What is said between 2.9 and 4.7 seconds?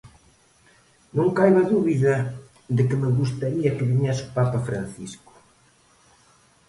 me gustaría que viñese o Papa